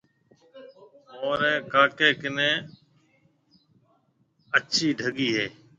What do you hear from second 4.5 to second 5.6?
اَسِي ڊڳي هيَ۔